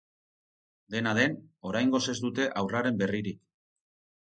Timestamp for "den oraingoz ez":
1.17-2.17